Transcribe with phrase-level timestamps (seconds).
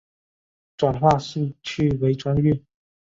[0.77, 2.59] 转化兴趣为专业